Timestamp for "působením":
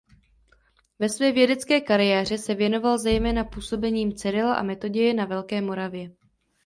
3.43-4.13